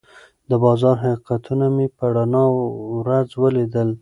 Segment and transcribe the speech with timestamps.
[0.49, 2.43] د بازار حقیقتونه مې په رڼا
[2.99, 3.89] ورځ ولیدل.